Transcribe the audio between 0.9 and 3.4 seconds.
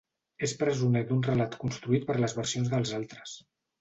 d'un relat construït per les versions dels altres.